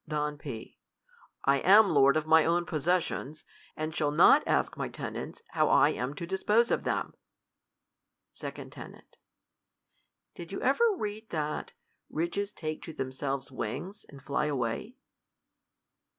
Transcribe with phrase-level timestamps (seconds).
[0.07, 0.79] Don P.
[1.45, 3.45] I am lord of my own possessions;
[3.77, 7.13] and shall not ask my tenants how I am to dispose of them.
[8.35, 9.03] 2d, Ten.
[10.33, 11.73] Did you ever read, that"
[12.21, 14.97] Riches take to tjhemselves wings, and ily away